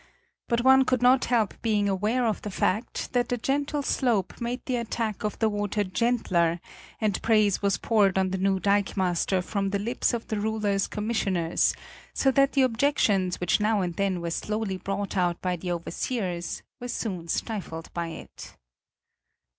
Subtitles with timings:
[0.47, 4.65] But one could not help being aware of the fact that the gentle slope made
[4.65, 6.59] the attack of the water gentler;
[6.99, 11.75] and praise was poured on the new dikemaster from the lips of the ruler's commissioners,
[12.15, 16.63] so that the objections which now and then were slowly brought out by the overseers,
[16.79, 18.57] were soon stifled by it.